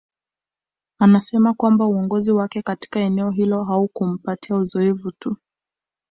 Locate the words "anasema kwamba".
0.99-1.85